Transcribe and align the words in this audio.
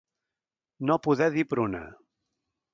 No 0.91 0.97
poder 1.09 1.29
dir 1.37 1.45
pruna. 1.53 1.85